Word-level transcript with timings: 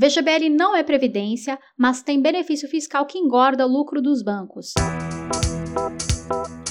VGBL 0.00 0.48
não 0.48 0.76
é 0.76 0.84
previdência, 0.84 1.58
mas 1.76 2.04
tem 2.04 2.22
benefício 2.22 2.68
fiscal 2.68 3.04
que 3.04 3.18
engorda 3.18 3.66
o 3.66 3.68
lucro 3.68 4.00
dos 4.00 4.22
bancos. 4.22 4.72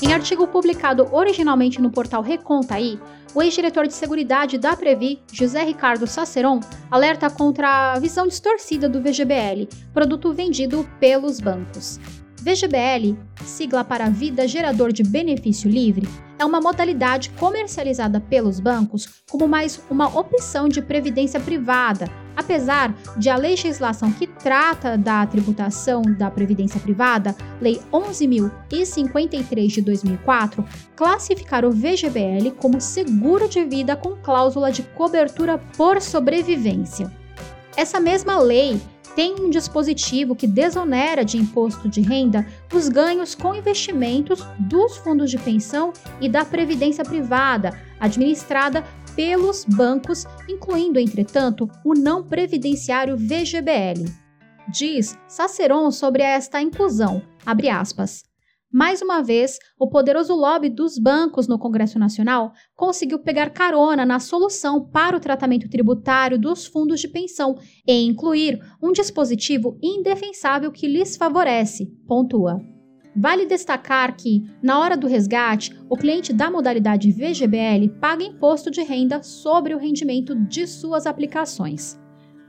Em 0.01 0.13
artigo 0.13 0.47
publicado 0.47 1.13
originalmente 1.13 1.81
no 1.81 1.91
portal 1.91 2.21
Recontaí, 2.21 2.97
o 3.35 3.41
ex-diretor 3.41 3.85
de 3.85 3.93
Seguridade 3.93 4.57
da 4.57 4.77
Previ, 4.77 5.19
José 5.29 5.61
Ricardo 5.61 6.07
Saceron, 6.07 6.61
alerta 6.89 7.29
contra 7.29 7.95
a 7.95 7.99
visão 7.99 8.25
distorcida 8.25 8.87
do 8.87 9.01
VGBL, 9.01 9.67
produto 9.93 10.31
vendido 10.31 10.89
pelos 10.97 11.41
bancos. 11.41 11.99
VGBL, 12.37 13.17
sigla 13.43 13.83
para 13.83 14.09
Vida 14.09 14.47
Gerador 14.47 14.93
de 14.93 15.03
Benefício 15.03 15.69
Livre, 15.69 16.07
é 16.39 16.45
uma 16.45 16.61
modalidade 16.61 17.31
comercializada 17.31 18.21
pelos 18.21 18.61
bancos 18.61 19.21
como 19.29 19.49
mais 19.49 19.83
uma 19.89 20.07
opção 20.17 20.69
de 20.69 20.81
previdência 20.81 21.41
privada, 21.41 22.09
apesar 22.37 22.95
de 23.17 23.29
a 23.29 23.35
legislação 23.35 24.11
que 24.11 24.27
trata 24.27 24.95
da 24.95 25.25
tributação 25.25 26.03
da 26.03 26.29
previdência 26.29 26.79
privada, 26.79 27.35
Lei 27.59 27.81
11.053 27.91 29.67
de 29.67 29.81
2004, 29.81 30.63
classificar 30.95 31.65
o 31.65 31.71
VGBL 31.71 32.51
como 32.55 32.79
seguro 32.79 33.49
de 33.49 33.65
vida 33.65 33.95
com 33.95 34.15
cláusula 34.15 34.71
de 34.71 34.83
cobertura 34.83 35.57
por 35.75 35.99
sobrevivência. 35.99 37.11
Essa 37.75 37.99
mesma 37.99 38.39
lei 38.39 38.79
tem 39.15 39.33
um 39.39 39.49
dispositivo 39.49 40.35
que 40.35 40.45
desonera 40.45 41.25
de 41.25 41.39
imposto 41.39 41.89
de 41.89 42.01
renda 42.01 42.45
os 42.71 42.87
ganhos 42.87 43.33
com 43.33 43.55
investimentos 43.55 44.45
dos 44.59 44.97
fundos 44.97 45.31
de 45.31 45.39
pensão 45.39 45.91
e 46.21 46.29
da 46.29 46.45
previdência 46.45 47.03
privada, 47.03 47.73
administrada 47.99 48.83
pelos 49.17 49.65
bancos, 49.65 50.25
incluindo, 50.47 50.99
entretanto, 50.99 51.67
o 51.83 51.95
não 51.95 52.23
previdenciário 52.23 53.17
VGBL. 53.17 54.05
Diz 54.71 55.17
Saceron 55.27 55.89
sobre 55.89 56.21
esta 56.21 56.61
inclusão, 56.61 57.23
abre 57.43 57.67
aspas, 57.67 58.23
mais 58.71 59.01
uma 59.01 59.23
vez, 59.23 59.57
o 59.79 59.89
poderoso 59.89 60.35
lobby 60.35 60.69
dos 60.69 60.99
bancos 60.99 61.47
no 61.47 61.57
Congresso 61.57 61.97
Nacional 61.97 62.51
conseguiu 62.75 63.17
pegar 63.17 63.49
carona 63.49 64.05
na 64.05 64.19
solução 64.19 64.87
para 64.87 65.17
o 65.17 65.21
tratamento 65.21 65.67
tributário 65.67 66.37
dos 66.37 66.67
fundos 66.67 66.99
de 66.99 67.07
pensão 67.07 67.57
e 67.87 68.05
incluir 68.05 68.59
um 68.83 68.91
dispositivo 68.91 69.79
indefensável 69.81 70.71
que 70.71 70.87
lhes 70.87 71.15
favorece, 71.17 71.87
pontua. 72.05 72.76
Vale 73.19 73.47
destacar 73.47 74.15
que, 74.15 74.43
na 74.61 74.79
hora 74.79 74.95
do 74.95 75.07
resgate, 75.07 75.75
o 75.89 75.97
cliente 75.97 76.31
da 76.31 76.51
modalidade 76.51 77.11
VGBL 77.11 77.89
paga 77.99 78.23
imposto 78.23 78.69
de 78.69 78.83
renda 78.83 79.23
sobre 79.23 79.73
o 79.73 79.79
rendimento 79.79 80.35
de 80.35 80.67
suas 80.67 81.07
aplicações. 81.07 81.99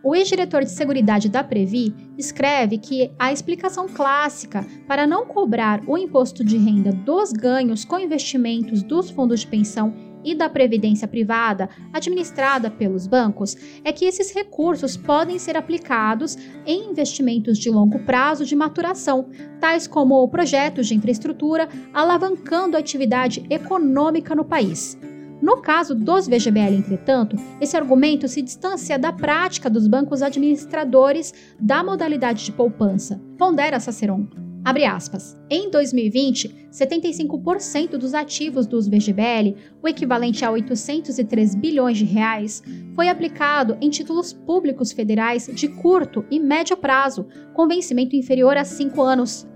O 0.05 0.14
ex-diretor 0.14 0.64
de 0.64 0.70
Seguridade 0.70 1.30
da 1.30 1.42
Previ 1.42 1.94
escreve 2.19 2.77
que 2.77 3.11
a 3.19 3.33
explicação 3.33 3.89
clássica 3.89 4.66
para 4.86 5.06
não 5.06 5.24
cobrar 5.24 5.80
o 5.89 5.96
imposto 5.96 6.44
de 6.44 6.58
renda 6.58 6.92
dos 6.92 7.33
ganhos 7.33 7.86
com 7.86 7.98
investimentos 7.98 8.83
dos 8.83 9.08
fundos 9.08 9.41
de 9.41 9.46
pensão 9.46 9.94
e 10.28 10.34
da 10.34 10.48
previdência 10.48 11.08
privada 11.08 11.70
administrada 11.92 12.70
pelos 12.70 13.06
bancos 13.06 13.56
é 13.82 13.92
que 13.92 14.04
esses 14.04 14.34
recursos 14.34 14.96
podem 14.96 15.38
ser 15.38 15.56
aplicados 15.56 16.36
em 16.66 16.90
investimentos 16.90 17.58
de 17.58 17.70
longo 17.70 17.98
prazo 18.00 18.44
de 18.44 18.54
maturação, 18.54 19.30
tais 19.58 19.86
como 19.86 20.28
projetos 20.28 20.86
de 20.86 20.94
infraestrutura, 20.94 21.68
alavancando 21.94 22.76
a 22.76 22.80
atividade 22.80 23.44
econômica 23.48 24.34
no 24.34 24.44
país. 24.44 24.98
No 25.40 25.62
caso 25.62 25.94
dos 25.94 26.26
VGBL, 26.26 26.74
entretanto, 26.74 27.36
esse 27.60 27.76
argumento 27.76 28.26
se 28.26 28.42
distancia 28.42 28.98
da 28.98 29.12
prática 29.12 29.70
dos 29.70 29.86
bancos 29.86 30.20
administradores 30.20 31.32
da 31.60 31.82
modalidade 31.82 32.44
de 32.44 32.52
poupança. 32.52 33.20
Pondera 33.38 33.78
Saceron. 33.78 34.47
Abre 34.64 34.84
aspas. 34.84 35.37
Em 35.48 35.70
2020, 35.70 36.69
75% 36.70 37.97
dos 37.97 38.12
ativos 38.12 38.67
dos 38.67 38.86
VGBL, 38.86 39.55
o 39.83 39.89
equivalente 39.89 40.45
a 40.45 40.51
803 40.51 41.55
bilhões 41.55 41.96
de 41.96 42.05
reais, 42.05 42.63
foi 42.95 43.08
aplicado 43.08 43.77
em 43.80 43.89
títulos 43.89 44.33
públicos 44.33 44.92
federais 44.92 45.48
de 45.52 45.68
curto 45.68 46.24
e 46.30 46.39
médio 46.39 46.77
prazo, 46.77 47.27
com 47.55 47.68
vencimento 47.68 48.14
inferior 48.14 48.57
a 48.57 48.64
5 48.64 49.01
anos. 49.01 49.47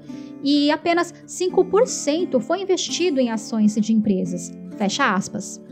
E 0.43 0.71
apenas 0.71 1.13
5% 1.27 2.41
foi 2.41 2.63
investido 2.63 3.21
em 3.21 3.31
ações 3.31 3.75
de 3.75 3.93
empresas. 3.93 4.51
Fecha 4.77 5.15
aspas. 5.15 5.63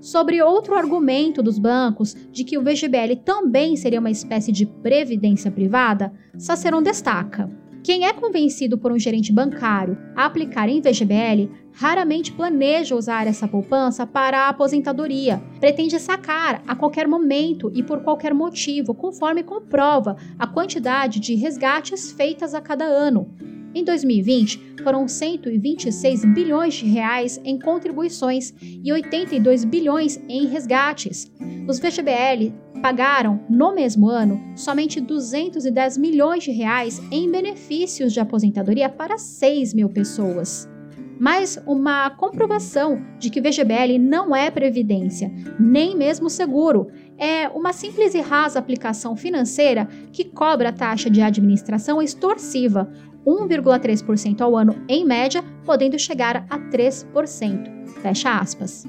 Sobre 0.00 0.42
outro 0.42 0.74
argumento 0.74 1.42
dos 1.42 1.58
bancos 1.58 2.14
de 2.30 2.44
que 2.44 2.58
o 2.58 2.62
VGBL 2.62 3.16
também 3.24 3.74
seria 3.74 4.00
uma 4.00 4.10
espécie 4.10 4.52
de 4.52 4.66
previdência 4.66 5.50
privada, 5.50 6.12
Saceron 6.36 6.82
destaca. 6.82 7.63
Quem 7.84 8.06
é 8.06 8.14
convencido 8.14 8.78
por 8.78 8.90
um 8.90 8.98
gerente 8.98 9.30
bancário 9.30 9.98
a 10.16 10.24
aplicar 10.24 10.70
em 10.70 10.80
VGBL 10.80 11.50
raramente 11.70 12.32
planeja 12.32 12.96
usar 12.96 13.26
essa 13.26 13.46
poupança 13.46 14.06
para 14.06 14.46
a 14.46 14.48
aposentadoria. 14.48 15.42
Pretende 15.60 16.00
sacar 16.00 16.62
a 16.66 16.74
qualquer 16.74 17.06
momento 17.06 17.70
e 17.74 17.82
por 17.82 18.00
qualquer 18.00 18.32
motivo, 18.32 18.94
conforme 18.94 19.42
comprova 19.42 20.16
a 20.38 20.46
quantidade 20.46 21.20
de 21.20 21.34
resgates 21.34 22.10
feitas 22.10 22.54
a 22.54 22.60
cada 22.62 22.86
ano. 22.86 23.30
Em 23.74 23.82
2020, 23.82 24.76
foram 24.84 25.08
126 25.08 26.24
bilhões 26.26 26.74
de 26.74 26.86
reais 26.86 27.40
em 27.44 27.58
contribuições 27.58 28.54
e 28.60 28.92
82 28.92 29.64
bilhões 29.64 30.22
em 30.28 30.46
resgates. 30.46 31.28
Os 31.66 31.80
VGBL 31.80 32.52
pagaram, 32.80 33.40
no 33.50 33.74
mesmo 33.74 34.08
ano, 34.08 34.40
somente 34.54 35.00
210 35.00 35.98
milhões 35.98 36.44
de 36.44 36.52
reais 36.52 37.00
em 37.10 37.28
benefícios 37.28 38.12
de 38.12 38.20
aposentadoria 38.20 38.88
para 38.88 39.18
6 39.18 39.74
mil 39.74 39.88
pessoas. 39.88 40.68
Mais 41.18 41.62
uma 41.66 42.10
comprovação 42.10 43.00
de 43.18 43.30
que 43.30 43.40
VGBL 43.40 43.98
não 44.00 44.34
é 44.34 44.50
previdência, 44.50 45.32
nem 45.58 45.96
mesmo 45.96 46.28
seguro. 46.28 46.88
É 47.16 47.48
uma 47.48 47.72
simples 47.72 48.14
e 48.14 48.20
rasa 48.20 48.58
aplicação 48.58 49.16
financeira 49.16 49.88
que 50.12 50.24
cobra 50.24 50.72
taxa 50.72 51.08
de 51.08 51.22
administração 51.22 52.02
extorsiva, 52.02 52.90
1,3% 53.26 54.40
ao 54.40 54.56
ano 54.56 54.76
em 54.88 55.04
média, 55.04 55.42
podendo 55.64 55.98
chegar 55.98 56.46
a 56.48 56.58
3%. 56.58 57.86
Fecha 58.02 58.38
aspas. 58.38 58.84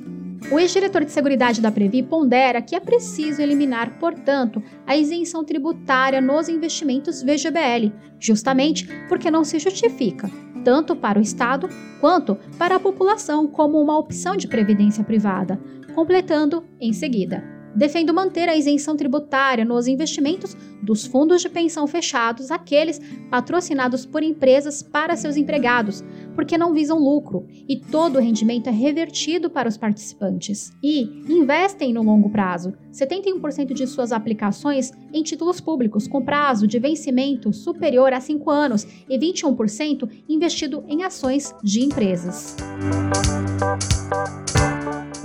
O 0.51 0.59
ex-diretor 0.59 1.03
de 1.03 1.11
Seguridade 1.11 1.59
da 1.59 1.71
Previ 1.71 2.03
pondera 2.03 2.61
que 2.61 2.75
é 2.75 2.79
preciso 2.79 3.41
eliminar, 3.41 3.97
portanto, 3.97 4.61
a 4.85 4.95
isenção 4.95 5.43
tributária 5.43 6.21
nos 6.21 6.47
investimentos 6.49 7.23
VGBL, 7.23 7.91
justamente 8.19 8.87
porque 9.07 9.31
não 9.31 9.43
se 9.43 9.57
justifica, 9.57 10.29
tanto 10.63 10.95
para 10.95 11.17
o 11.17 11.21
Estado 11.21 11.67
quanto 11.99 12.37
para 12.59 12.75
a 12.75 12.79
população, 12.79 13.47
como 13.47 13.81
uma 13.81 13.97
opção 13.97 14.35
de 14.35 14.47
previdência 14.47 15.03
privada, 15.03 15.59
completando 15.95 16.63
em 16.79 16.93
seguida. 16.93 17.54
Defendo 17.75 18.13
manter 18.13 18.47
a 18.47 18.55
isenção 18.55 18.95
tributária 18.95 19.65
nos 19.65 19.85
investimentos 19.87 20.55
dos 20.81 21.05
fundos 21.05 21.41
de 21.41 21.49
pensão 21.49 21.85
fechados, 21.87 22.51
aqueles 22.51 23.01
patrocinados 23.29 24.05
por 24.05 24.23
empresas 24.23 24.81
para 24.81 25.15
seus 25.15 25.35
empregados, 25.35 26.03
porque 26.35 26.57
não 26.57 26.73
visam 26.73 26.97
lucro 26.97 27.45
e 27.67 27.75
todo 27.77 28.17
o 28.17 28.21
rendimento 28.21 28.67
é 28.67 28.71
revertido 28.71 29.49
para 29.49 29.67
os 29.67 29.77
participantes. 29.77 30.71
E 30.81 31.03
investem 31.27 31.93
no 31.93 32.03
longo 32.03 32.29
prazo, 32.29 32.73
71% 32.93 33.73
de 33.73 33.87
suas 33.87 34.11
aplicações 34.11 34.91
em 35.13 35.23
títulos 35.23 35.59
públicos 35.59 36.07
com 36.07 36.23
prazo 36.23 36.67
de 36.67 36.79
vencimento 36.79 37.51
superior 37.51 38.13
a 38.13 38.21
5 38.21 38.49
anos 38.49 38.87
e 39.09 39.17
21% 39.17 40.09
investido 40.29 40.83
em 40.87 41.03
ações 41.03 41.53
de 41.63 41.83
empresas. 41.83 42.55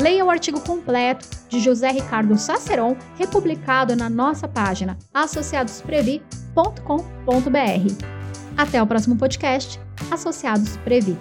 Leia 0.00 0.24
o 0.24 0.30
artigo 0.30 0.58
completo 0.62 1.28
de 1.50 1.62
José 1.62 1.90
Ricardo 1.90 2.38
Saceron, 2.38 2.96
republicado 3.18 3.94
na 3.94 4.08
nossa 4.08 4.48
página 4.48 4.96
associadosprevi.com.br. 5.12 8.04
Até 8.56 8.82
o 8.82 8.86
próximo 8.86 9.16
podcast, 9.16 9.78
Associados 10.10 10.78
Previ. 10.78 11.18